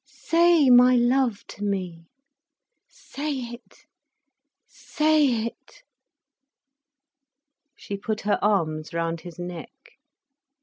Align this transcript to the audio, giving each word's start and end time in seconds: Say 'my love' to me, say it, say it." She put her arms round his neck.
Say 0.07 0.71
'my 0.71 0.95
love' 0.95 1.45
to 1.49 1.63
me, 1.63 2.07
say 2.87 3.33
it, 3.53 3.85
say 4.65 5.45
it." 5.45 5.83
She 7.77 7.97
put 7.97 8.21
her 8.21 8.39
arms 8.41 8.95
round 8.95 9.21
his 9.21 9.37
neck. 9.37 9.99